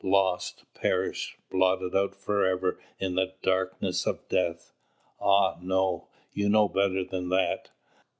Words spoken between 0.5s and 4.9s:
perished, blotted out forever in the darkness of death?